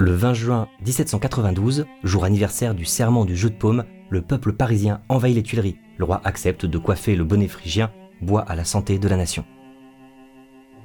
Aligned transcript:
Le 0.00 0.12
20 0.12 0.32
juin 0.32 0.68
1792, 0.86 1.86
jour 2.04 2.24
anniversaire 2.24 2.72
du 2.72 2.84
serment 2.84 3.24
du 3.24 3.34
jeu 3.34 3.50
de 3.50 3.56
paume, 3.56 3.82
le 4.10 4.22
peuple 4.22 4.52
parisien 4.52 5.00
envahit 5.08 5.34
les 5.34 5.42
Tuileries. 5.42 5.80
Le 5.96 6.04
roi 6.04 6.20
accepte 6.22 6.66
de 6.66 6.78
coiffer 6.78 7.16
le 7.16 7.24
bonnet 7.24 7.48
phrygien, 7.48 7.90
boit 8.22 8.42
à 8.42 8.54
la 8.54 8.62
santé 8.62 9.00
de 9.00 9.08
la 9.08 9.16
nation. 9.16 9.44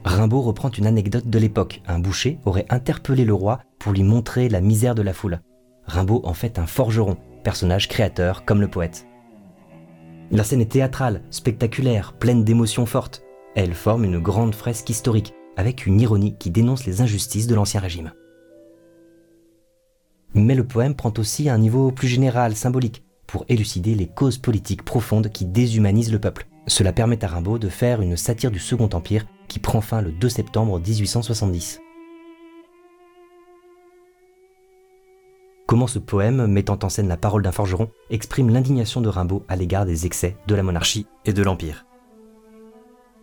Rimbaud 0.03 0.41
reprend 0.41 0.71
une 0.71 0.87
anecdote 0.87 1.27
de 1.27 1.37
l'époque. 1.37 1.83
Un 1.85 1.99
boucher 1.99 2.39
aurait 2.45 2.65
interpellé 2.71 3.23
le 3.23 3.35
roi 3.35 3.59
pour 3.77 3.91
lui 3.91 4.01
montrer 4.01 4.49
la 4.49 4.61
misère 4.61 4.95
de 4.95 5.03
la 5.03 5.13
foule. 5.13 5.41
Rimbaud 5.85 6.23
en 6.23 6.33
fait 6.33 6.57
un 6.57 6.65
forgeron, 6.65 7.17
personnage 7.43 7.89
créateur 7.89 8.45
comme 8.45 8.61
le 8.61 8.67
poète. 8.67 9.05
La 10.31 10.43
scène 10.43 10.61
est 10.61 10.71
théâtrale, 10.71 11.21
spectaculaire, 11.29 12.13
pleine 12.13 12.43
d'émotions 12.43 12.87
fortes. 12.87 13.21
Elle 13.55 13.75
forme 13.75 14.05
une 14.05 14.17
grande 14.17 14.55
fresque 14.55 14.89
historique, 14.89 15.35
avec 15.55 15.85
une 15.85 16.01
ironie 16.01 16.35
qui 16.35 16.49
dénonce 16.49 16.87
les 16.87 17.01
injustices 17.01 17.45
de 17.45 17.53
l'Ancien 17.53 17.79
Régime. 17.79 18.11
Mais 20.35 20.55
le 20.55 20.65
poème 20.65 20.95
prend 20.95 21.13
aussi 21.17 21.49
un 21.49 21.57
niveau 21.57 21.91
plus 21.91 22.07
général, 22.07 22.55
symbolique, 22.55 23.03
pour 23.27 23.45
élucider 23.49 23.95
les 23.95 24.07
causes 24.07 24.37
politiques 24.37 24.83
profondes 24.83 25.29
qui 25.29 25.45
déshumanisent 25.45 26.11
le 26.11 26.19
peuple. 26.19 26.47
Cela 26.67 26.93
permet 26.93 27.23
à 27.23 27.27
Rimbaud 27.27 27.59
de 27.59 27.69
faire 27.69 28.01
une 28.01 28.17
satire 28.17 28.51
du 28.51 28.59
Second 28.59 28.89
Empire 28.93 29.25
qui 29.47 29.59
prend 29.59 29.81
fin 29.81 30.01
le 30.01 30.11
2 30.11 30.29
septembre 30.29 30.79
1870. 30.79 31.79
Comment 35.67 35.87
ce 35.87 35.99
poème, 35.99 36.45
mettant 36.47 36.79
en 36.83 36.89
scène 36.89 37.07
la 37.07 37.17
parole 37.17 37.41
d'un 37.41 37.51
forgeron, 37.51 37.89
exprime 38.09 38.49
l'indignation 38.49 39.01
de 39.01 39.09
Rimbaud 39.09 39.43
à 39.47 39.55
l'égard 39.55 39.85
des 39.85 40.05
excès 40.05 40.35
de 40.47 40.55
la 40.55 40.63
monarchie 40.63 41.07
et 41.25 41.33
de 41.33 41.41
l'Empire? 41.41 41.85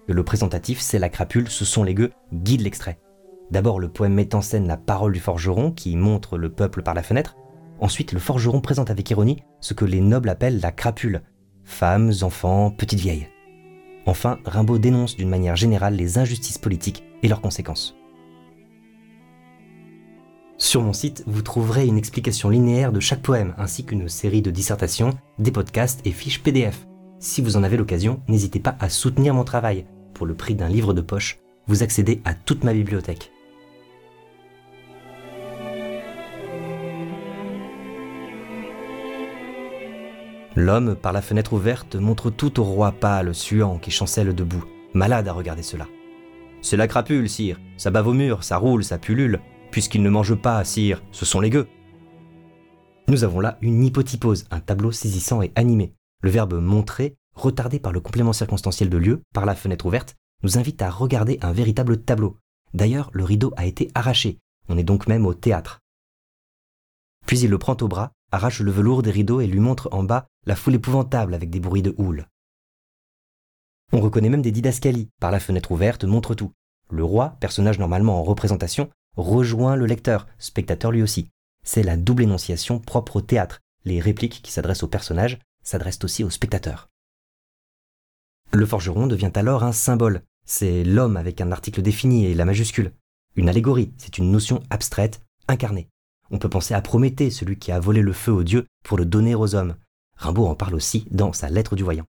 Le 0.06 0.24
présentatif, 0.24 0.80
c'est 0.80 0.98
la 0.98 1.08
crapule, 1.08 1.48
ce 1.48 1.64
sont 1.64 1.84
les 1.84 1.94
gueux, 1.94 2.12
guide 2.32 2.62
l'extrait. 2.62 2.98
D'abord, 3.50 3.80
le 3.80 3.88
poème 3.88 4.14
met 4.14 4.34
en 4.34 4.42
scène 4.42 4.66
la 4.66 4.76
parole 4.76 5.12
du 5.12 5.20
forgeron 5.20 5.72
qui 5.72 5.96
montre 5.96 6.38
le 6.38 6.50
peuple 6.50 6.82
par 6.82 6.94
la 6.94 7.02
fenêtre. 7.02 7.36
Ensuite, 7.80 8.12
le 8.12 8.20
forgeron 8.20 8.60
présente 8.60 8.90
avec 8.90 9.10
ironie 9.10 9.42
ce 9.60 9.74
que 9.74 9.84
les 9.84 10.00
nobles 10.00 10.28
appellent 10.28 10.60
la 10.60 10.72
crapule 10.72 11.22
femmes, 11.64 12.12
enfants, 12.22 12.70
petites 12.70 13.00
vieilles. 13.00 13.28
Enfin, 14.06 14.38
Rimbaud 14.44 14.78
dénonce 14.78 15.16
d'une 15.16 15.28
manière 15.28 15.56
générale 15.56 15.94
les 15.94 16.18
injustices 16.18 16.58
politiques 16.58 17.04
et 17.22 17.28
leurs 17.28 17.40
conséquences. 17.40 17.96
Sur 20.58 20.82
mon 20.82 20.92
site, 20.92 21.24
vous 21.26 21.42
trouverez 21.42 21.86
une 21.86 21.96
explication 21.96 22.50
linéaire 22.50 22.92
de 22.92 23.00
chaque 23.00 23.22
poème, 23.22 23.54
ainsi 23.56 23.84
qu'une 23.84 24.08
série 24.08 24.42
de 24.42 24.50
dissertations, 24.50 25.10
des 25.38 25.52
podcasts 25.52 26.06
et 26.06 26.12
fiches 26.12 26.42
PDF. 26.42 26.86
Si 27.18 27.40
vous 27.40 27.56
en 27.56 27.62
avez 27.62 27.76
l'occasion, 27.76 28.20
n'hésitez 28.28 28.60
pas 28.60 28.76
à 28.78 28.90
soutenir 28.90 29.32
mon 29.32 29.44
travail. 29.44 29.86
Pour 30.12 30.26
le 30.26 30.34
prix 30.34 30.54
d'un 30.54 30.68
livre 30.68 30.92
de 30.92 31.00
poche, 31.00 31.38
vous 31.66 31.82
accédez 31.82 32.20
à 32.24 32.34
toute 32.34 32.64
ma 32.64 32.74
bibliothèque. 32.74 33.30
L'homme, 40.56 40.96
par 40.96 41.12
la 41.12 41.22
fenêtre 41.22 41.52
ouverte, 41.52 41.94
montre 41.94 42.30
tout 42.30 42.58
au 42.60 42.64
roi 42.64 42.92
pâle, 42.92 43.34
suant, 43.34 43.78
qui 43.78 43.90
chancelle 43.90 44.34
debout, 44.34 44.64
malade 44.94 45.28
à 45.28 45.32
regarder 45.32 45.62
cela. 45.62 45.86
C'est 46.60 46.76
la 46.76 46.88
crapule, 46.88 47.28
sire, 47.28 47.60
ça 47.76 47.90
bave 47.90 48.08
au 48.08 48.12
mur, 48.12 48.42
ça 48.42 48.56
roule, 48.56 48.84
ça 48.84 48.98
pullule, 48.98 49.40
puisqu'il 49.70 50.02
ne 50.02 50.10
mange 50.10 50.34
pas, 50.34 50.62
sire, 50.64 51.02
ce 51.12 51.24
sont 51.24 51.40
les 51.40 51.50
gueux. 51.50 51.68
Nous 53.08 53.24
avons 53.24 53.40
là 53.40 53.58
une 53.60 53.84
hypotypose, 53.84 54.46
un 54.50 54.60
tableau 54.60 54.92
saisissant 54.92 55.40
et 55.42 55.52
animé. 55.54 55.94
Le 56.22 56.30
verbe 56.30 56.54
montrer, 56.54 57.16
retardé 57.34 57.78
par 57.78 57.92
le 57.92 58.00
complément 58.00 58.32
circonstanciel 58.32 58.90
de 58.90 58.98
lieu, 58.98 59.22
par 59.32 59.46
la 59.46 59.54
fenêtre 59.54 59.86
ouverte, 59.86 60.16
nous 60.42 60.58
invite 60.58 60.82
à 60.82 60.90
regarder 60.90 61.38
un 61.42 61.52
véritable 61.52 62.02
tableau. 62.02 62.36
D'ailleurs, 62.74 63.10
le 63.12 63.24
rideau 63.24 63.52
a 63.56 63.66
été 63.66 63.90
arraché, 63.94 64.38
on 64.68 64.78
est 64.78 64.84
donc 64.84 65.06
même 65.06 65.26
au 65.26 65.34
théâtre. 65.34 65.79
Puis 67.30 67.38
il 67.38 67.50
le 67.50 67.58
prend 67.58 67.76
au 67.80 67.86
bras, 67.86 68.10
arrache 68.32 68.58
le 68.60 68.72
velours 68.72 69.04
des 69.04 69.12
rideaux 69.12 69.40
et 69.40 69.46
lui 69.46 69.60
montre 69.60 69.88
en 69.92 70.02
bas 70.02 70.26
la 70.46 70.56
foule 70.56 70.74
épouvantable 70.74 71.32
avec 71.32 71.48
des 71.48 71.60
bruits 71.60 71.80
de 71.80 71.94
houle. 71.96 72.26
On 73.92 74.00
reconnaît 74.00 74.30
même 74.30 74.42
des 74.42 74.50
didascalies. 74.50 75.10
Par 75.20 75.30
la 75.30 75.38
fenêtre 75.38 75.70
ouverte 75.70 76.02
montre 76.02 76.34
tout. 76.34 76.50
Le 76.90 77.04
roi, 77.04 77.36
personnage 77.38 77.78
normalement 77.78 78.18
en 78.18 78.24
représentation, 78.24 78.90
rejoint 79.16 79.76
le 79.76 79.86
lecteur, 79.86 80.26
spectateur 80.40 80.90
lui 80.90 81.02
aussi. 81.02 81.30
C'est 81.62 81.84
la 81.84 81.96
double 81.96 82.24
énonciation 82.24 82.80
propre 82.80 83.14
au 83.14 83.20
théâtre. 83.20 83.60
Les 83.84 84.00
répliques 84.00 84.42
qui 84.42 84.50
s'adressent 84.50 84.82
au 84.82 84.88
personnage 84.88 85.38
s'adressent 85.62 86.02
aussi 86.02 86.24
au 86.24 86.30
spectateur. 86.30 86.88
Le 88.52 88.66
forgeron 88.66 89.06
devient 89.06 89.30
alors 89.36 89.62
un 89.62 89.70
symbole. 89.70 90.22
C'est 90.46 90.82
l'homme 90.82 91.16
avec 91.16 91.40
un 91.40 91.52
article 91.52 91.80
défini 91.80 92.26
et 92.26 92.34
la 92.34 92.44
majuscule. 92.44 92.92
Une 93.36 93.48
allégorie, 93.48 93.92
c'est 93.98 94.18
une 94.18 94.32
notion 94.32 94.64
abstraite, 94.68 95.22
incarnée. 95.46 95.88
On 96.30 96.38
peut 96.38 96.48
penser 96.48 96.74
à 96.74 96.80
Prométhée, 96.80 97.30
celui 97.30 97.58
qui 97.58 97.72
a 97.72 97.80
volé 97.80 98.02
le 98.02 98.12
feu 98.12 98.32
aux 98.32 98.44
dieux 98.44 98.66
pour 98.84 98.96
le 98.96 99.04
donner 99.04 99.34
aux 99.34 99.54
hommes. 99.54 99.76
Rimbaud 100.16 100.46
en 100.46 100.54
parle 100.54 100.74
aussi 100.74 101.06
dans 101.10 101.32
sa 101.32 101.48
lettre 101.48 101.76
du 101.76 101.82
voyant. 101.82 102.06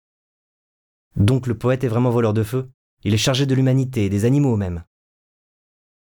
Donc 1.16 1.46
le 1.46 1.56
poète 1.56 1.84
est 1.84 1.88
vraiment 1.88 2.10
voleur 2.10 2.32
de 2.32 2.42
feu? 2.42 2.70
Il 3.04 3.14
est 3.14 3.18
chargé 3.18 3.46
de 3.46 3.54
l'humanité, 3.54 4.08
des 4.08 4.24
animaux 4.24 4.56
même. 4.56 4.84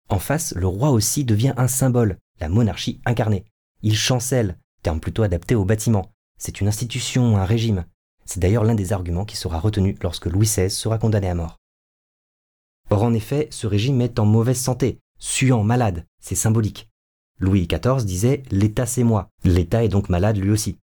En 0.08 0.18
face, 0.18 0.54
le 0.54 0.66
roi 0.66 0.90
aussi 0.90 1.24
devient 1.24 1.54
un 1.56 1.68
symbole, 1.68 2.18
la 2.40 2.48
monarchie 2.48 3.00
incarnée. 3.04 3.44
Il 3.82 3.96
chancelle, 3.96 4.58
terme 4.82 5.00
plutôt 5.00 5.22
adapté 5.22 5.54
au 5.54 5.64
bâtiment. 5.64 6.12
C'est 6.36 6.60
une 6.60 6.68
institution, 6.68 7.36
un 7.36 7.44
régime. 7.44 7.84
C'est 8.24 8.40
d'ailleurs 8.40 8.64
l'un 8.64 8.74
des 8.74 8.92
arguments 8.92 9.24
qui 9.24 9.36
sera 9.36 9.60
retenu 9.60 9.96
lorsque 10.02 10.26
Louis 10.26 10.46
XVI 10.46 10.70
sera 10.70 10.98
condamné 10.98 11.28
à 11.28 11.34
mort. 11.34 11.58
Or 12.90 13.04
en 13.04 13.14
effet, 13.14 13.48
ce 13.50 13.66
régime 13.66 14.00
est 14.00 14.18
en 14.18 14.26
mauvaise 14.26 14.60
santé, 14.60 14.98
suant, 15.18 15.62
malade, 15.62 16.06
c'est 16.20 16.34
symbolique. 16.34 16.89
Louis 17.40 17.66
XIV 17.66 18.04
disait 18.04 18.42
L'État 18.50 18.84
c'est 18.84 19.02
moi. 19.02 19.30
L'État 19.44 19.82
est 19.82 19.88
donc 19.88 20.10
malade 20.10 20.36
lui 20.36 20.50
aussi. 20.50 20.78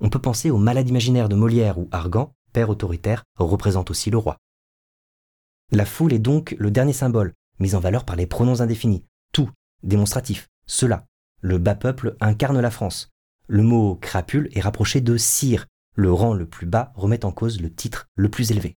On 0.00 0.10
peut 0.10 0.20
penser 0.20 0.50
au 0.50 0.58
malade 0.58 0.88
imaginaire 0.88 1.30
de 1.30 1.34
Molière 1.34 1.78
où 1.78 1.88
Argan, 1.92 2.34
père 2.52 2.68
autoritaire, 2.68 3.24
représente 3.38 3.90
aussi 3.90 4.10
le 4.10 4.18
roi. 4.18 4.36
La 5.72 5.86
foule 5.86 6.12
est 6.12 6.18
donc 6.18 6.54
le 6.58 6.70
dernier 6.70 6.92
symbole, 6.92 7.32
mis 7.58 7.74
en 7.74 7.80
valeur 7.80 8.04
par 8.04 8.16
les 8.16 8.26
pronoms 8.26 8.60
indéfinis. 8.60 9.04
Tout, 9.32 9.50
démonstratif, 9.82 10.48
cela. 10.66 11.06
Le 11.40 11.56
bas 11.58 11.74
peuple 11.74 12.16
incarne 12.20 12.60
la 12.60 12.70
France. 12.70 13.10
Le 13.46 13.62
mot 13.62 13.96
crapule 13.96 14.50
est 14.52 14.60
rapproché 14.60 15.00
de 15.00 15.16
cire. 15.16 15.66
Le 15.94 16.12
rang 16.12 16.34
le 16.34 16.46
plus 16.46 16.66
bas 16.66 16.92
remet 16.96 17.24
en 17.24 17.32
cause 17.32 17.60
le 17.60 17.72
titre 17.72 18.08
le 18.14 18.28
plus 18.28 18.50
élevé. 18.50 18.76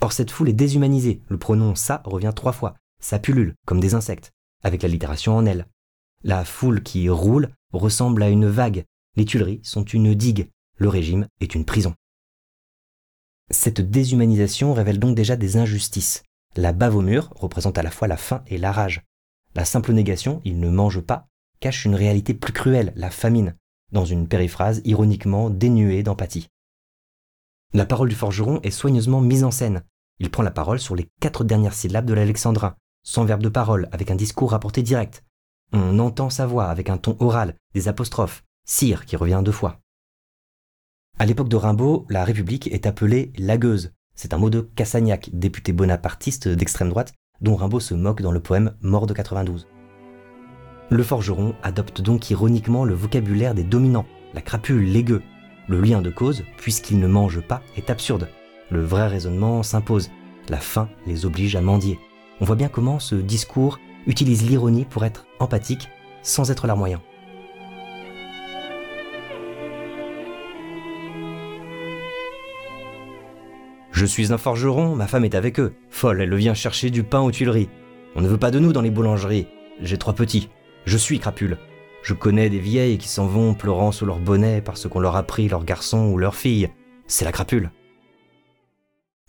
Or 0.00 0.12
cette 0.12 0.30
foule 0.30 0.48
est 0.48 0.54
déshumanisée. 0.54 1.22
Le 1.28 1.38
pronom 1.38 1.74
ça 1.74 2.02
revient 2.04 2.32
trois 2.34 2.52
fois. 2.52 2.76
Ça 3.00 3.18
pullule, 3.18 3.54
comme 3.66 3.80
des 3.80 3.94
insectes 3.94 4.32
avec 4.62 4.82
la 4.82 4.88
littération 4.88 5.36
en 5.36 5.46
elle. 5.46 5.66
La 6.24 6.44
foule 6.44 6.82
qui 6.82 7.08
roule 7.08 7.50
ressemble 7.72 8.22
à 8.22 8.28
une 8.28 8.46
vague, 8.46 8.84
les 9.16 9.24
Tuileries 9.24 9.60
sont 9.64 9.84
une 9.84 10.14
digue, 10.14 10.48
le 10.76 10.88
régime 10.88 11.26
est 11.40 11.54
une 11.54 11.64
prison. 11.64 11.94
Cette 13.50 13.80
déshumanisation 13.80 14.72
révèle 14.72 14.98
donc 14.98 15.16
déjà 15.16 15.36
des 15.36 15.56
injustices. 15.56 16.22
La 16.54 16.72
bave 16.72 16.96
au 16.96 17.02
mur 17.02 17.32
représente 17.34 17.76
à 17.76 17.82
la 17.82 17.90
fois 17.90 18.08
la 18.08 18.16
faim 18.16 18.42
et 18.46 18.56
la 18.56 18.72
rage. 18.72 19.02
La 19.54 19.64
simple 19.64 19.92
négation, 19.92 20.40
il 20.44 20.60
ne 20.60 20.70
mange 20.70 21.00
pas, 21.00 21.26
cache 21.60 21.84
une 21.84 21.94
réalité 21.94 22.34
plus 22.34 22.52
cruelle, 22.52 22.92
la 22.94 23.10
famine, 23.10 23.56
dans 23.90 24.04
une 24.04 24.28
périphrase 24.28 24.80
ironiquement 24.84 25.50
dénuée 25.50 26.02
d'empathie. 26.02 26.48
La 27.74 27.84
parole 27.84 28.08
du 28.08 28.14
forgeron 28.14 28.60
est 28.62 28.70
soigneusement 28.70 29.20
mise 29.20 29.44
en 29.44 29.50
scène. 29.50 29.82
Il 30.18 30.30
prend 30.30 30.42
la 30.42 30.50
parole 30.50 30.78
sur 30.78 30.94
les 30.94 31.08
quatre 31.20 31.42
dernières 31.42 31.74
syllabes 31.74 32.06
de 32.06 32.14
l'alexandrin, 32.14 32.76
sans 33.02 33.24
verbe 33.24 33.42
de 33.42 33.48
parole, 33.48 33.88
avec 33.92 34.10
un 34.10 34.14
discours 34.14 34.52
rapporté 34.52 34.82
direct. 34.82 35.24
On 35.72 35.98
entend 35.98 36.28
sa 36.28 36.46
voix 36.46 36.66
avec 36.66 36.90
un 36.90 36.98
ton 36.98 37.16
oral, 37.18 37.54
des 37.74 37.88
apostrophes, 37.88 38.44
sire 38.66 39.06
qui 39.06 39.16
revient 39.16 39.40
deux 39.42 39.52
fois. 39.52 39.80
À 41.18 41.24
l'époque 41.24 41.48
de 41.48 41.56
Rimbaud, 41.56 42.06
la 42.10 42.24
République 42.24 42.66
est 42.68 42.86
appelée 42.86 43.32
lagueuse. 43.38 43.92
C'est 44.14 44.34
un 44.34 44.38
mot 44.38 44.50
de 44.50 44.60
Cassagnac, 44.60 45.30
député 45.32 45.72
bonapartiste 45.72 46.48
d'extrême 46.48 46.90
droite, 46.90 47.14
dont 47.40 47.56
Rimbaud 47.56 47.80
se 47.80 47.94
moque 47.94 48.20
dans 48.20 48.32
le 48.32 48.40
poème 48.40 48.74
Mort 48.82 49.06
de 49.06 49.14
92. 49.14 49.66
Le 50.90 51.02
forgeron 51.02 51.54
adopte 51.62 52.02
donc 52.02 52.28
ironiquement 52.28 52.84
le 52.84 52.94
vocabulaire 52.94 53.54
des 53.54 53.64
dominants, 53.64 54.06
la 54.34 54.42
crapule, 54.42 54.84
l'aigueux. 54.84 55.22
Le 55.68 55.80
lien 55.80 56.02
de 56.02 56.10
cause, 56.10 56.42
puisqu'ils 56.58 56.98
ne 56.98 57.06
mangent 57.06 57.40
pas, 57.40 57.62
est 57.76 57.88
absurde. 57.88 58.28
Le 58.70 58.82
vrai 58.82 59.06
raisonnement 59.06 59.62
s'impose. 59.62 60.10
La 60.50 60.58
faim 60.58 60.88
les 61.06 61.24
oblige 61.24 61.56
à 61.56 61.62
mendier. 61.62 61.98
On 62.40 62.44
voit 62.44 62.56
bien 62.56 62.68
comment 62.68 62.98
ce 62.98 63.14
discours 63.14 63.78
utilise 64.06 64.48
l'ironie 64.48 64.84
pour 64.84 65.04
être 65.04 65.26
empathique 65.38 65.88
sans 66.22 66.50
être 66.50 66.66
larmoyant. 66.66 67.02
Je 73.90 74.06
suis 74.06 74.32
un 74.32 74.38
forgeron, 74.38 74.96
ma 74.96 75.06
femme 75.06 75.24
est 75.24 75.34
avec 75.34 75.60
eux. 75.60 75.74
Folle, 75.90 76.22
elle 76.22 76.34
vient 76.34 76.54
chercher 76.54 76.90
du 76.90 77.04
pain 77.04 77.20
aux 77.20 77.30
Tuileries. 77.30 77.68
On 78.16 78.20
ne 78.20 78.28
veut 78.28 78.38
pas 78.38 78.50
de 78.50 78.58
nous 78.58 78.72
dans 78.72 78.80
les 78.80 78.90
boulangeries. 78.90 79.46
J'ai 79.80 79.98
trois 79.98 80.14
petits. 80.14 80.48
Je 80.86 80.96
suis 80.96 81.20
crapule. 81.20 81.58
Je 82.02 82.14
connais 82.14 82.50
des 82.50 82.58
vieilles 82.58 82.98
qui 82.98 83.08
s'en 83.08 83.26
vont 83.26 83.54
pleurant 83.54 83.92
sous 83.92 84.06
leur 84.06 84.18
bonnet 84.18 84.60
parce 84.60 84.88
qu'on 84.88 84.98
leur 84.98 85.14
a 85.14 85.22
pris 85.22 85.48
leur 85.48 85.64
garçon 85.64 86.06
ou 86.06 86.18
leur 86.18 86.34
fille. 86.34 86.70
C'est 87.06 87.24
la 87.24 87.32
crapule. 87.32 87.70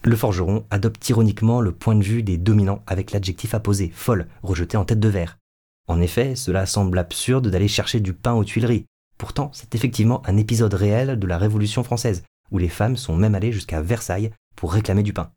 Le 0.05 0.17
forgeron 0.17 0.65
adopte 0.69 1.07
ironiquement 1.07 1.61
le 1.61 1.71
point 1.71 1.95
de 1.95 2.03
vue 2.03 2.23
des 2.23 2.37
dominants 2.37 2.83
avec 2.87 3.11
l'adjectif 3.11 3.53
apposé, 3.53 3.89
folle, 3.89 4.27
rejeté 4.41 4.75
en 4.75 4.83
tête 4.83 4.99
de 4.99 5.07
verre. 5.07 5.37
En 5.87 6.01
effet, 6.01 6.35
cela 6.35 6.65
semble 6.65 6.97
absurde 6.97 7.47
d'aller 7.47 7.69
chercher 7.69 8.01
du 8.01 8.13
pain 8.13 8.33
aux 8.33 8.43
Tuileries. 8.43 8.85
Pourtant, 9.17 9.49
c'est 9.53 9.75
effectivement 9.75 10.21
un 10.27 10.35
épisode 10.35 10.73
réel 10.73 11.17
de 11.17 11.27
la 11.27 11.37
Révolution 11.37 11.83
française, 11.83 12.23
où 12.51 12.57
les 12.57 12.67
femmes 12.67 12.97
sont 12.97 13.15
même 13.15 13.33
allées 13.33 13.53
jusqu'à 13.53 13.81
Versailles 13.81 14.31
pour 14.57 14.73
réclamer 14.73 15.03
du 15.03 15.13
pain. 15.13 15.31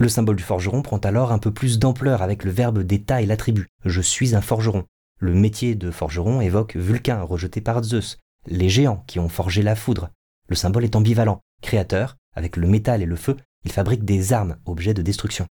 Le 0.00 0.08
symbole 0.08 0.34
du 0.34 0.42
forgeron 0.42 0.82
prend 0.82 0.98
alors 0.98 1.30
un 1.30 1.38
peu 1.38 1.52
plus 1.52 1.78
d'ampleur 1.78 2.22
avec 2.22 2.42
le 2.42 2.50
verbe 2.50 2.80
d'état 2.80 3.22
et 3.22 3.26
l'attribut. 3.26 3.68
Je 3.84 4.00
suis 4.00 4.34
un 4.34 4.40
forgeron. 4.40 4.84
Le 5.20 5.32
métier 5.32 5.76
de 5.76 5.92
forgeron 5.92 6.40
évoque 6.40 6.74
Vulcain 6.74 7.22
rejeté 7.22 7.60
par 7.60 7.84
Zeus, 7.84 8.18
les 8.48 8.68
géants 8.68 9.04
qui 9.06 9.20
ont 9.20 9.28
forgé 9.28 9.62
la 9.62 9.76
foudre. 9.76 10.10
Le 10.48 10.56
symbole 10.56 10.82
est 10.82 10.96
ambivalent. 10.96 11.40
Créateur, 11.62 12.16
avec 12.34 12.56
le 12.56 12.66
métal 12.66 13.02
et 13.02 13.06
le 13.06 13.16
feu, 13.16 13.36
il 13.64 13.72
fabrique 13.72 14.04
des 14.04 14.32
armes, 14.32 14.58
objets 14.66 14.94
de 14.94 15.02
destruction. 15.02 15.46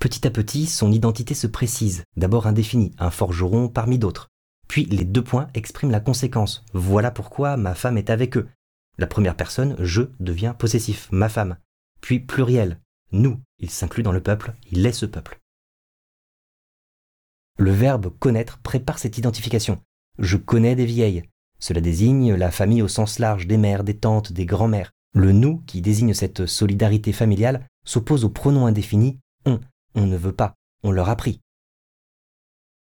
Petit 0.00 0.26
à 0.26 0.30
petit, 0.30 0.66
son 0.66 0.92
identité 0.92 1.34
se 1.34 1.46
précise, 1.46 2.04
d'abord 2.16 2.46
indéfinie, 2.46 2.92
un 2.98 3.10
forgeron 3.10 3.68
parmi 3.68 3.98
d'autres. 3.98 4.28
Puis 4.68 4.84
les 4.86 5.04
deux 5.04 5.24
points 5.24 5.48
expriment 5.54 5.90
la 5.90 6.00
conséquence. 6.00 6.64
Voilà 6.72 7.10
pourquoi 7.10 7.56
ma 7.56 7.74
femme 7.74 7.98
est 7.98 8.10
avec 8.10 8.36
eux. 8.36 8.48
La 8.98 9.06
première 9.06 9.36
personne, 9.36 9.76
je, 9.78 10.02
devient 10.20 10.54
possessif, 10.58 11.08
ma 11.10 11.28
femme. 11.28 11.56
Puis 12.00 12.20
pluriel, 12.20 12.80
nous, 13.12 13.40
il 13.58 13.70
s'inclut 13.70 14.02
dans 14.02 14.12
le 14.12 14.22
peuple, 14.22 14.54
il 14.70 14.84
est 14.86 14.92
ce 14.92 15.06
peuple. 15.06 15.40
Le 17.58 17.70
verbe 17.70 18.12
connaître 18.18 18.58
prépare 18.58 18.98
cette 18.98 19.18
identification. 19.18 19.80
Je 20.18 20.36
connais 20.36 20.74
des 20.74 20.86
vieilles. 20.86 21.22
Cela 21.60 21.80
désigne 21.80 22.34
la 22.34 22.50
famille 22.50 22.82
au 22.82 22.88
sens 22.88 23.18
large 23.18 23.46
des 23.46 23.56
mères, 23.56 23.84
des 23.84 23.96
tantes, 23.96 24.32
des 24.32 24.46
grands-mères. 24.46 24.92
Le 25.14 25.30
nous, 25.30 25.62
qui 25.66 25.80
désigne 25.80 26.12
cette 26.12 26.44
solidarité 26.44 27.12
familiale, 27.12 27.66
s'oppose 27.86 28.24
au 28.24 28.30
pronom 28.30 28.66
indéfini 28.66 29.20
on, 29.46 29.60
on 29.94 30.06
ne 30.06 30.16
veut 30.16 30.32
pas, 30.32 30.54
on 30.82 30.90
leur 30.90 31.08
a 31.08 31.16
pris. 31.16 31.40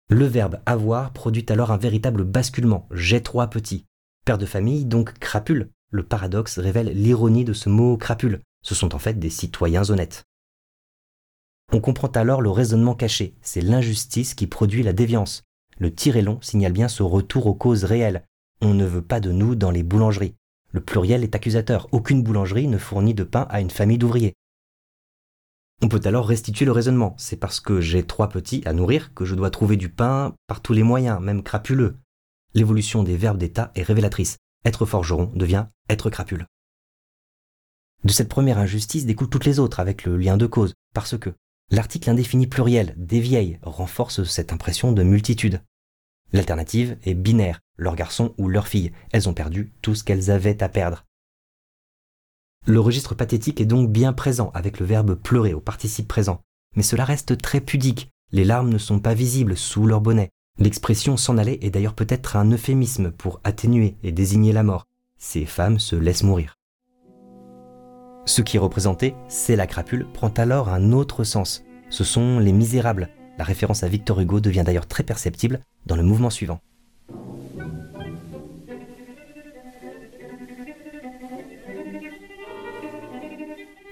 Le 0.08 0.26
verbe 0.26 0.60
avoir 0.64 1.12
produit 1.12 1.44
alors 1.48 1.72
un 1.72 1.76
véritable 1.76 2.24
basculement. 2.24 2.88
J'ai 2.92 3.22
trois 3.22 3.48
petits. 3.48 3.84
Père 4.24 4.38
de 4.38 4.46
famille, 4.46 4.84
donc 4.84 5.18
crapule. 5.18 5.70
Le 5.90 6.04
paradoxe 6.04 6.58
révèle 6.58 6.88
l'ironie 6.88 7.44
de 7.44 7.52
ce 7.52 7.68
mot 7.68 7.96
crapule. 7.96 8.40
Ce 8.62 8.74
sont 8.74 8.94
en 8.94 8.98
fait 8.98 9.18
des 9.18 9.30
citoyens 9.30 9.88
honnêtes. 9.90 10.24
On 11.72 11.80
comprend 11.80 12.08
alors 12.08 12.42
le 12.42 12.50
raisonnement 12.50 12.94
caché. 12.94 13.34
C'est 13.40 13.60
l'injustice 13.60 14.34
qui 14.34 14.46
produit 14.46 14.82
la 14.82 14.92
déviance. 14.92 15.42
Le 15.78 15.94
tiret 15.94 16.22
long 16.22 16.40
signale 16.42 16.72
bien 16.72 16.88
ce 16.88 17.02
retour 17.02 17.46
aux 17.46 17.54
causes 17.54 17.84
réelles. 17.84 18.24
On 18.60 18.74
ne 18.74 18.84
veut 18.84 19.02
pas 19.02 19.20
de 19.20 19.32
nous 19.32 19.54
dans 19.54 19.70
les 19.70 19.82
boulangeries. 19.82 20.34
Le 20.72 20.80
pluriel 20.80 21.24
est 21.24 21.34
accusateur. 21.34 21.88
Aucune 21.92 22.22
boulangerie 22.22 22.68
ne 22.68 22.78
fournit 22.78 23.14
de 23.14 23.24
pain 23.24 23.46
à 23.50 23.60
une 23.60 23.70
famille 23.70 23.98
d'ouvriers. 23.98 24.34
On 25.82 25.88
peut 25.88 26.00
alors 26.04 26.28
restituer 26.28 26.64
le 26.64 26.72
raisonnement. 26.72 27.14
C'est 27.18 27.38
parce 27.38 27.58
que 27.58 27.80
j'ai 27.80 28.06
trois 28.06 28.28
petits 28.28 28.62
à 28.66 28.72
nourrir 28.72 29.14
que 29.14 29.24
je 29.24 29.34
dois 29.34 29.50
trouver 29.50 29.76
du 29.76 29.88
pain 29.88 30.34
par 30.46 30.60
tous 30.60 30.72
les 30.72 30.82
moyens, 30.82 31.20
même 31.20 31.42
crapuleux. 31.42 31.96
L'évolution 32.54 33.02
des 33.02 33.16
verbes 33.16 33.38
d'état 33.38 33.72
est 33.74 33.82
révélatrice. 33.82 34.36
Être 34.64 34.84
forgeron 34.84 35.32
devient 35.34 35.66
être 35.88 36.10
crapule. 36.10 36.46
De 38.04 38.12
cette 38.12 38.28
première 38.28 38.58
injustice 38.58 39.06
découlent 39.06 39.30
toutes 39.30 39.44
les 39.44 39.58
autres 39.58 39.80
avec 39.80 40.04
le 40.04 40.16
lien 40.16 40.36
de 40.36 40.46
cause, 40.46 40.74
parce 40.94 41.18
que 41.18 41.30
l'article 41.70 42.10
indéfini 42.10 42.46
pluriel 42.46 42.94
des 42.96 43.20
vieilles 43.20 43.58
renforce 43.62 44.24
cette 44.24 44.52
impression 44.52 44.92
de 44.92 45.02
multitude. 45.02 45.62
L'alternative 46.32 46.96
est 47.02 47.14
binaire, 47.14 47.60
leur 47.80 47.96
garçon 47.96 48.34
ou 48.38 48.48
leur 48.48 48.68
fille. 48.68 48.92
Elles 49.10 49.28
ont 49.28 49.34
perdu 49.34 49.72
tout 49.82 49.96
ce 49.96 50.04
qu'elles 50.04 50.30
avaient 50.30 50.62
à 50.62 50.68
perdre. 50.68 51.04
Le 52.66 52.78
registre 52.78 53.14
pathétique 53.14 53.60
est 53.60 53.66
donc 53.66 53.90
bien 53.90 54.12
présent 54.12 54.50
avec 54.54 54.78
le 54.78 54.86
verbe 54.86 55.14
pleurer 55.14 55.54
au 55.54 55.60
participe 55.60 56.06
présent, 56.06 56.42
mais 56.76 56.82
cela 56.82 57.04
reste 57.04 57.40
très 57.40 57.60
pudique, 57.60 58.10
les 58.32 58.44
larmes 58.44 58.68
ne 58.68 58.78
sont 58.78 59.00
pas 59.00 59.14
visibles 59.14 59.56
sous 59.56 59.86
leur 59.86 60.00
bonnet. 60.00 60.30
L'expression 60.58 61.16
s'en 61.16 61.38
aller 61.38 61.58
est 61.62 61.70
d'ailleurs 61.70 61.94
peut-être 61.94 62.36
un 62.36 62.52
euphémisme 62.52 63.10
pour 63.10 63.40
atténuer 63.44 63.96
et 64.02 64.12
désigner 64.12 64.52
la 64.52 64.62
mort. 64.62 64.86
Ces 65.18 65.46
femmes 65.46 65.78
se 65.78 65.96
laissent 65.96 66.22
mourir. 66.22 66.58
Ce 68.26 68.42
qui 68.42 68.56
est 68.56 68.60
représenté, 68.60 69.14
c'est 69.28 69.56
la 69.56 69.66
crapule, 69.66 70.06
prend 70.12 70.28
alors 70.28 70.68
un 70.68 70.92
autre 70.92 71.24
sens. 71.24 71.64
Ce 71.88 72.04
sont 72.04 72.38
les 72.38 72.52
misérables. 72.52 73.08
La 73.38 73.44
référence 73.44 73.82
à 73.82 73.88
Victor 73.88 74.20
Hugo 74.20 74.40
devient 74.40 74.62
d'ailleurs 74.64 74.86
très 74.86 75.02
perceptible 75.02 75.60
dans 75.86 75.96
le 75.96 76.02
mouvement 76.02 76.30
suivant. 76.30 76.60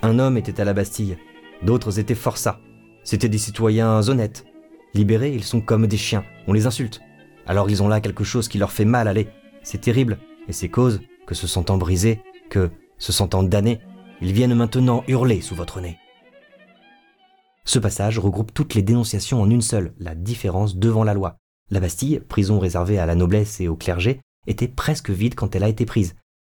Un 0.08 0.18
homme 0.18 0.38
était 0.38 0.58
à 0.58 0.64
la 0.64 0.72
Bastille, 0.72 1.18
d'autres 1.62 1.98
étaient 1.98 2.14
forçats. 2.14 2.60
C'étaient 3.04 3.28
des 3.28 3.36
citoyens 3.36 4.08
honnêtes. 4.08 4.46
Libérés, 4.94 5.34
ils 5.34 5.44
sont 5.44 5.60
comme 5.60 5.86
des 5.86 5.98
chiens, 5.98 6.24
on 6.46 6.54
les 6.54 6.64
insulte. 6.64 7.02
Alors 7.46 7.68
ils 7.68 7.82
ont 7.82 7.88
là 7.88 8.00
quelque 8.00 8.24
chose 8.24 8.48
qui 8.48 8.56
leur 8.56 8.72
fait 8.72 8.86
mal, 8.86 9.06
allez. 9.06 9.28
C'est 9.62 9.82
terrible, 9.82 10.16
et 10.48 10.54
c'est 10.54 10.70
cause 10.70 11.02
que 11.26 11.34
se 11.34 11.46
sentant 11.46 11.76
brisés, 11.76 12.22
que, 12.48 12.70
se 12.96 13.12
sentant 13.12 13.42
damnés, 13.42 13.80
ils 14.22 14.32
viennent 14.32 14.54
maintenant 14.54 15.04
hurler 15.08 15.42
sous 15.42 15.54
votre 15.54 15.82
nez. 15.82 15.98
Ce 17.66 17.78
passage 17.78 18.18
regroupe 18.18 18.54
toutes 18.54 18.74
les 18.74 18.82
dénonciations 18.82 19.42
en 19.42 19.50
une 19.50 19.60
seule, 19.60 19.92
la 19.98 20.14
différence 20.14 20.76
devant 20.76 21.04
la 21.04 21.12
loi. 21.12 21.36
La 21.70 21.80
Bastille, 21.80 22.20
prison 22.20 22.58
réservée 22.58 22.98
à 22.98 23.04
la 23.04 23.14
noblesse 23.14 23.60
et 23.60 23.68
au 23.68 23.76
clergé, 23.76 24.22
était 24.46 24.68
presque 24.68 25.10
vide 25.10 25.34
quand 25.34 25.54
elle 25.54 25.64
a 25.64 25.68
été 25.68 25.84
prise. 25.84 26.14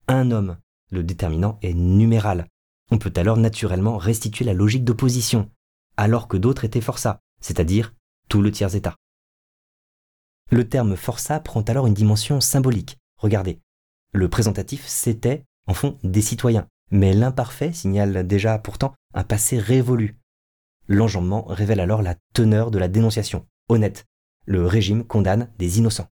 Un 0.08 0.30
homme, 0.30 0.56
le 0.90 1.02
déterminant 1.02 1.58
est 1.60 1.74
numéral. 1.74 2.46
On 2.92 2.98
peut 2.98 3.12
alors 3.16 3.38
naturellement 3.38 3.96
restituer 3.96 4.44
la 4.44 4.52
logique 4.52 4.84
d'opposition, 4.84 5.50
alors 5.96 6.28
que 6.28 6.36
d'autres 6.36 6.66
étaient 6.66 6.82
forçats, 6.82 7.22
c'est-à-dire 7.40 7.94
tout 8.28 8.42
le 8.42 8.52
tiers-état. 8.52 8.96
Le 10.50 10.68
terme 10.68 10.94
forçat 10.94 11.40
prend 11.40 11.62
alors 11.62 11.86
une 11.86 11.94
dimension 11.94 12.42
symbolique. 12.42 12.98
Regardez, 13.16 13.62
le 14.12 14.28
présentatif 14.28 14.86
c'était, 14.86 15.42
en 15.66 15.72
fond, 15.72 15.98
des 16.04 16.20
citoyens, 16.20 16.68
mais 16.90 17.14
l'imparfait 17.14 17.72
signale 17.72 18.26
déjà 18.26 18.58
pourtant 18.58 18.92
un 19.14 19.24
passé 19.24 19.58
révolu. 19.58 20.18
L'enjambement 20.86 21.44
révèle 21.44 21.80
alors 21.80 22.02
la 22.02 22.16
teneur 22.34 22.70
de 22.70 22.78
la 22.78 22.88
dénonciation, 22.88 23.46
honnête. 23.70 24.04
Le 24.44 24.66
régime 24.66 25.02
condamne 25.02 25.50
des 25.56 25.78
innocents. 25.78 26.10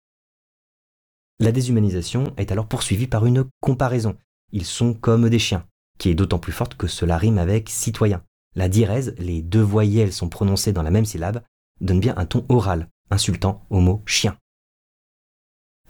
La 1.40 1.52
déshumanisation 1.52 2.32
est 2.38 2.52
alors 2.52 2.68
poursuivie 2.68 3.06
par 3.06 3.26
une 3.26 3.44
comparaison. 3.60 4.16
Ils 4.52 4.64
sont 4.64 4.94
comme 4.94 5.28
des 5.28 5.38
chiens 5.38 5.66
qui 6.00 6.08
est 6.08 6.14
d'autant 6.14 6.38
plus 6.38 6.50
forte 6.50 6.76
que 6.76 6.86
cela 6.86 7.18
rime 7.18 7.38
avec 7.38 7.68
citoyen. 7.68 8.24
La 8.56 8.68
diérèse, 8.68 9.14
les 9.18 9.42
deux 9.42 9.60
voyelles 9.60 10.14
sont 10.14 10.30
prononcées 10.30 10.72
dans 10.72 10.82
la 10.82 10.90
même 10.90 11.04
syllabe, 11.04 11.42
donne 11.82 12.00
bien 12.00 12.14
un 12.16 12.24
ton 12.24 12.44
oral, 12.48 12.88
insultant 13.10 13.66
au 13.68 13.80
mot 13.80 14.02
chien. 14.06 14.36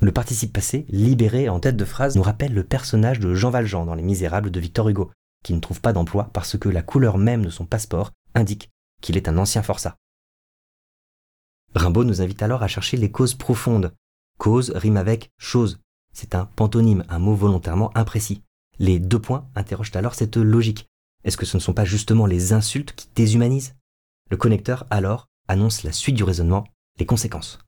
Le 0.00 0.10
participe 0.10 0.52
passé, 0.52 0.84
libéré 0.88 1.48
en 1.48 1.60
tête 1.60 1.76
de 1.76 1.84
phrase, 1.84 2.16
nous 2.16 2.22
rappelle 2.22 2.52
le 2.52 2.64
personnage 2.64 3.20
de 3.20 3.34
Jean 3.34 3.50
Valjean 3.50 3.86
dans 3.86 3.94
Les 3.94 4.02
Misérables 4.02 4.50
de 4.50 4.60
Victor 4.60 4.88
Hugo, 4.88 5.12
qui 5.44 5.54
ne 5.54 5.60
trouve 5.60 5.80
pas 5.80 5.92
d'emploi 5.92 6.30
parce 6.32 6.58
que 6.58 6.68
la 6.68 6.82
couleur 6.82 7.16
même 7.16 7.44
de 7.44 7.50
son 7.50 7.64
passeport 7.64 8.10
indique 8.34 8.68
qu'il 9.00 9.16
est 9.16 9.28
un 9.28 9.38
ancien 9.38 9.62
forçat. 9.62 9.96
Rimbaud 11.76 12.04
nous 12.04 12.20
invite 12.20 12.42
alors 12.42 12.64
à 12.64 12.68
chercher 12.68 12.96
les 12.96 13.12
causes 13.12 13.34
profondes. 13.34 13.94
Cause 14.38 14.70
rime 14.74 14.96
avec 14.96 15.30
chose. 15.38 15.78
C'est 16.12 16.34
un 16.34 16.46
pantonyme, 16.46 17.04
un 17.08 17.20
mot 17.20 17.36
volontairement 17.36 17.96
imprécis. 17.96 18.42
Les 18.80 18.98
deux 18.98 19.20
points 19.20 19.46
interrogent 19.54 19.94
alors 19.94 20.14
cette 20.14 20.38
logique. 20.38 20.86
Est-ce 21.22 21.36
que 21.36 21.44
ce 21.44 21.58
ne 21.58 21.60
sont 21.60 21.74
pas 21.74 21.84
justement 21.84 22.24
les 22.24 22.54
insultes 22.54 22.94
qui 22.94 23.08
déshumanisent? 23.14 23.74
Le 24.30 24.38
connecteur 24.38 24.86
alors 24.88 25.28
annonce 25.48 25.82
la 25.82 25.92
suite 25.92 26.16
du 26.16 26.24
raisonnement, 26.24 26.64
les 26.98 27.04
conséquences. 27.04 27.58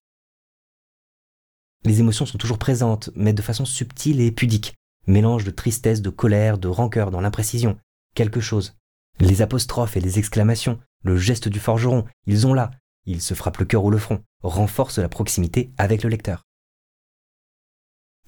Les 1.85 2.00
émotions 2.00 2.25
sont 2.25 2.38
toujours 2.38 2.59
présentes, 2.59 3.11
mais 3.14 3.35
de 3.35 3.42
façon 3.42 3.66
subtile 3.66 4.23
et 4.23 4.33
pudique. 4.33 4.73
Mélange 5.07 5.45
de 5.45 5.50
tristesse, 5.50 6.00
de 6.00 6.09
colère, 6.09 6.57
de 6.57 6.69
rancœur 6.69 7.11
dans 7.11 7.21
l'imprécision. 7.21 7.78
Quelque 8.14 8.40
chose. 8.40 8.78
Les 9.21 9.42
apostrophes 9.42 9.99
et 9.99 10.00
les 10.00 10.19
exclamations, 10.19 10.81
le 11.02 11.19
geste 11.19 11.49
du 11.49 11.61
forgeron, 11.61 12.07
ils 12.25 12.47
ont 12.47 12.54
là. 12.54 12.71
Ils 13.04 13.21
se 13.21 13.35
frappent 13.35 13.59
le 13.59 13.66
cœur 13.66 13.85
ou 13.85 13.90
le 13.90 13.99
front, 13.99 14.25
renforcent 14.42 14.99
la 14.99 15.11
proximité 15.11 15.75
avec 15.76 16.04
le 16.04 16.09
lecteur. 16.09 16.47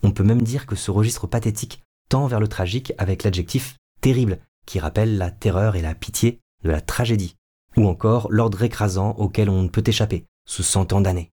On 0.03 0.11
peut 0.11 0.23
même 0.23 0.43
dire 0.43 0.67
que 0.67 0.76
ce 0.76 0.91
registre 0.91 1.26
pathétique 1.26 1.81
vers 2.26 2.40
le 2.40 2.49
tragique 2.49 2.92
avec 2.99 3.25
l'adjectif 3.25 3.76
terrible, 4.00 4.38
qui 4.66 4.78
rappelle 4.78 5.18
la 5.18 5.30
terreur 5.30 5.76
et 5.76 5.83
la 5.83 5.94
pitié 5.94 6.40
de 6.62 6.71
la 6.71 6.80
tragédie, 6.80 7.37
ou 7.76 7.87
encore 7.87 8.28
l'ordre 8.30 8.62
écrasant 8.62 9.11
auquel 9.12 9.50
on 9.50 9.62
ne 9.62 9.68
peut 9.68 9.85
échapper, 9.87 10.26
se 10.47 10.62
sentant 10.62 11.00
damné. 11.00 11.30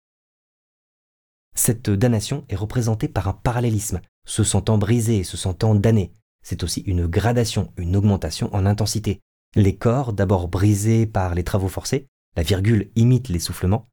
Cette 1.55 1.89
damnation 1.89 2.45
est 2.49 2.55
représentée 2.55 3.07
par 3.07 3.27
un 3.27 3.33
parallélisme, 3.33 4.01
se 4.25 4.43
sentant 4.43 4.77
brisé 4.77 5.19
et 5.19 5.23
se 5.23 5.37
sentant 5.37 5.75
damné. 5.75 6.13
C'est 6.43 6.63
aussi 6.63 6.81
une 6.81 7.07
gradation, 7.07 7.71
une 7.77 7.95
augmentation 7.95 8.53
en 8.53 8.65
intensité. 8.65 9.21
Les 9.55 9.75
corps, 9.75 10.13
d'abord 10.13 10.47
brisés 10.47 11.05
par 11.05 11.35
les 11.35 11.43
travaux 11.43 11.67
forcés, 11.67 12.07
la 12.35 12.43
virgule 12.43 12.89
imite 12.95 13.29
l'essoufflement. 13.29 13.87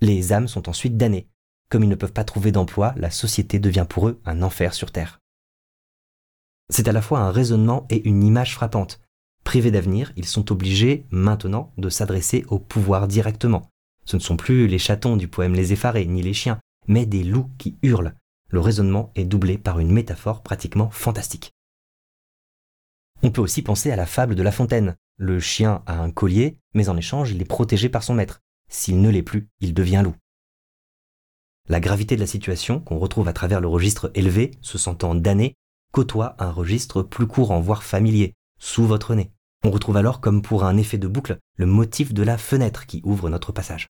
Les 0.00 0.32
âmes 0.32 0.48
sont 0.48 0.68
ensuite 0.68 0.96
damnées. 0.96 1.28
Comme 1.70 1.82
ils 1.82 1.88
ne 1.88 1.94
peuvent 1.94 2.12
pas 2.12 2.24
trouver 2.24 2.52
d'emploi, 2.52 2.94
la 2.96 3.10
société 3.10 3.58
devient 3.58 3.86
pour 3.88 4.08
eux 4.08 4.20
un 4.24 4.42
enfer 4.42 4.74
sur 4.74 4.92
terre. 4.92 5.20
C'est 6.70 6.86
à 6.86 6.92
la 6.92 7.02
fois 7.02 7.18
un 7.18 7.32
raisonnement 7.32 7.86
et 7.90 8.08
une 8.08 8.22
image 8.22 8.54
frappante. 8.54 9.00
Privés 9.44 9.72
d'avenir, 9.72 10.12
ils 10.16 10.26
sont 10.26 10.52
obligés, 10.52 11.04
maintenant, 11.10 11.72
de 11.78 11.88
s'adresser 11.88 12.44
au 12.48 12.58
pouvoir 12.58 13.08
directement. 13.08 13.68
Ce 14.04 14.16
ne 14.16 14.20
sont 14.20 14.36
plus 14.36 14.68
les 14.68 14.78
chatons 14.78 15.16
du 15.16 15.28
poème 15.28 15.54
Les 15.54 15.72
Effarés, 15.72 16.06
ni 16.06 16.22
les 16.22 16.32
chiens, 16.32 16.60
mais 16.86 17.06
des 17.06 17.24
loups 17.24 17.50
qui 17.58 17.76
hurlent. 17.82 18.14
Le 18.48 18.60
raisonnement 18.60 19.10
est 19.16 19.24
doublé 19.24 19.58
par 19.58 19.80
une 19.80 19.92
métaphore 19.92 20.42
pratiquement 20.42 20.90
fantastique. 20.90 21.52
On 23.22 23.30
peut 23.30 23.40
aussi 23.40 23.62
penser 23.62 23.90
à 23.90 23.96
la 23.96 24.06
fable 24.06 24.34
de 24.34 24.42
La 24.42 24.52
Fontaine. 24.52 24.96
Le 25.16 25.40
chien 25.40 25.82
a 25.86 26.00
un 26.00 26.10
collier, 26.10 26.58
mais 26.74 26.88
en 26.88 26.96
échange, 26.96 27.32
il 27.32 27.42
est 27.42 27.46
protégé 27.46 27.88
par 27.88 28.02
son 28.02 28.14
maître. 28.14 28.40
S'il 28.68 29.00
ne 29.00 29.10
l'est 29.10 29.22
plus, 29.22 29.48
il 29.60 29.74
devient 29.74 30.02
loup. 30.04 30.14
La 31.68 31.80
gravité 31.80 32.14
de 32.14 32.20
la 32.20 32.26
situation, 32.26 32.80
qu'on 32.80 32.98
retrouve 32.98 33.28
à 33.28 33.32
travers 33.32 33.60
le 33.60 33.68
registre 33.68 34.10
élevé, 34.14 34.52
se 34.60 34.78
sentant 34.78 35.14
damné, 35.14 35.54
côtoie 35.92 36.36
un 36.38 36.50
registre 36.50 37.02
plus 37.02 37.26
courant, 37.26 37.60
voire 37.60 37.82
familier, 37.82 38.34
sous 38.58 38.86
votre 38.86 39.14
nez. 39.14 39.32
On 39.64 39.70
retrouve 39.70 39.96
alors, 39.96 40.20
comme 40.20 40.42
pour 40.42 40.64
un 40.64 40.76
effet 40.76 40.98
de 40.98 41.08
boucle, 41.08 41.38
le 41.56 41.66
motif 41.66 42.14
de 42.14 42.22
la 42.22 42.38
fenêtre 42.38 42.86
qui 42.86 43.02
ouvre 43.04 43.28
notre 43.28 43.52
passage. 43.52 43.88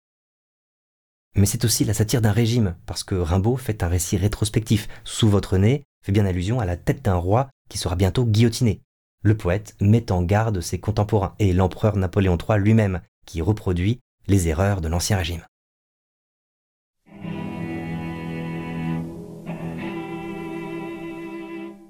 Mais 1.35 1.45
c'est 1.45 1.65
aussi 1.65 1.85
la 1.85 1.93
satire 1.93 2.21
d'un 2.21 2.31
régime, 2.31 2.75
parce 2.85 3.03
que 3.03 3.15
Rimbaud 3.15 3.57
fait 3.57 3.83
un 3.83 3.87
récit 3.87 4.17
rétrospectif. 4.17 4.87
Sous 5.03 5.29
votre 5.29 5.57
nez 5.57 5.83
fait 6.03 6.11
bien 6.11 6.25
allusion 6.25 6.59
à 6.59 6.65
la 6.65 6.77
tête 6.77 7.03
d'un 7.03 7.15
roi 7.15 7.49
qui 7.69 7.77
sera 7.77 7.95
bientôt 7.95 8.25
guillotiné. 8.25 8.81
Le 9.23 9.35
poète 9.35 9.75
met 9.81 10.11
en 10.11 10.23
garde 10.23 10.61
ses 10.61 10.79
contemporains 10.79 11.35
et 11.39 11.53
l'empereur 11.53 11.97
Napoléon 11.97 12.37
III 12.37 12.59
lui-même, 12.59 13.01
qui 13.25 13.41
reproduit 13.41 13.99
les 14.27 14.47
erreurs 14.47 14.81
de 14.81 14.87
l'Ancien 14.87 15.17
Régime. 15.17 15.43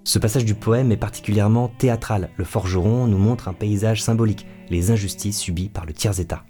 Ce 0.08 0.20
passage 0.20 0.46
du 0.46 0.56
poème 0.56 0.94
est 0.94 0.96
particulièrement 0.96 1.68
théâtral. 1.68 2.30
Le 2.38 2.46
forgeron 2.46 3.08
nous 3.08 3.18
montre 3.18 3.50
un 3.50 3.54
paysage 3.54 4.02
symbolique, 4.02 4.46
les 4.70 4.90
injustices 4.90 5.38
subies 5.38 5.68
par 5.68 5.86
le 5.86 5.92
tiers-état. 5.92 6.46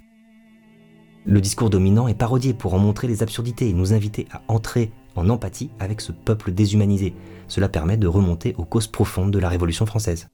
Le 1.26 1.42
discours 1.42 1.72
dominant 1.72 2.08
est 2.08 2.14
parodié 2.14 2.54
pour 2.54 2.76
en 2.76 2.78
montrer 2.78 3.08
les 3.08 3.24
absurdités 3.24 3.68
et 3.68 3.74
nous 3.74 3.94
inviter 3.94 4.28
à 4.32 4.44
entrer 4.48 4.92
en 5.16 5.28
empathie 5.28 5.72
avec 5.80 6.02
ce 6.02 6.12
peuple 6.12 6.52
déshumanisé. 6.52 7.16
Cela 7.48 7.68
permet 7.68 7.98
de 7.98 8.06
remonter 8.06 8.54
aux 8.60 8.64
causes 8.64 8.86
profondes 8.86 9.32
de 9.32 9.40
la 9.40 9.50
Révolution 9.50 9.88
française. 9.88 10.28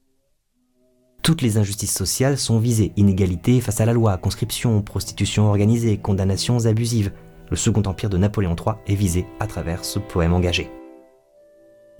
Toutes 1.22 1.40
les 1.40 1.56
injustices 1.56 1.94
sociales 1.94 2.36
sont 2.36 2.58
visées, 2.58 2.92
inégalité 2.98 3.62
face 3.62 3.80
à 3.80 3.86
la 3.86 3.94
loi, 3.94 4.18
conscription, 4.18 4.82
prostitution 4.82 5.48
organisée, 5.48 5.96
condamnations 5.96 6.66
abusives. 6.66 7.10
Le 7.48 7.56
Second 7.56 7.84
Empire 7.86 8.10
de 8.10 8.18
Napoléon 8.18 8.54
III 8.54 8.74
est 8.86 8.96
visé 8.96 9.24
à 9.40 9.46
travers 9.46 9.82
ce 9.82 9.98
poème 9.98 10.34
engagé. 10.34 10.70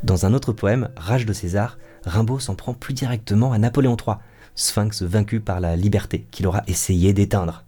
Dans 0.05 0.27
un 0.27 0.35
autre 0.35 0.53
poème, 0.53 0.91
Rage 0.97 1.25
de 1.25 1.33
César, 1.33 1.79
Rimbaud 2.05 2.39
s'en 2.39 2.55
prend 2.55 2.75
plus 2.75 2.93
directement 2.93 3.53
à 3.53 3.59
Napoléon 3.59 3.97
III, 3.97 4.17
sphinx 4.55 5.03
vaincu 5.03 5.41
par 5.41 5.61
la 5.61 5.77
liberté 5.77 6.27
qu'il 6.31 6.47
aura 6.47 6.63
essayé 6.67 7.15
d'éteindre. 7.15 7.65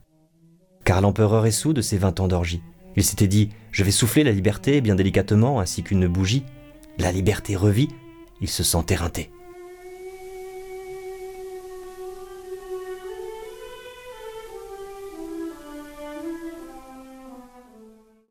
Car 0.84 1.00
l'empereur 1.00 1.46
est 1.46 1.50
sous 1.50 1.72
de 1.72 1.80
ses 1.80 1.96
vingt 1.96 2.20
ans 2.20 2.28
d'orgie. 2.28 2.62
Il 2.94 3.04
s'était 3.04 3.26
dit 3.26 3.48
Je 3.72 3.84
vais 3.84 3.90
souffler 3.90 4.22
la 4.22 4.32
liberté 4.32 4.82
bien 4.82 4.94
délicatement 4.94 5.60
ainsi 5.60 5.82
qu'une 5.82 6.08
bougie. 6.08 6.44
La 6.98 7.10
liberté 7.10 7.56
revit, 7.56 7.88
il 8.42 8.50
se 8.50 8.62
sent 8.62 8.84
éreinté. 8.90 9.30